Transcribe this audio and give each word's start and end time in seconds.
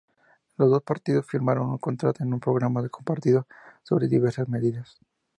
Los 0.57 0.71
dos 0.71 0.81
partidos 0.81 1.27
firmaron 1.27 1.69
un 1.69 1.77
contrato 1.77 2.23
en 2.23 2.33
un 2.33 2.39
programa 2.39 2.89
compartido 2.89 3.45
sobre 3.83 4.07
diversas 4.07 4.49
medidas. 4.49 4.97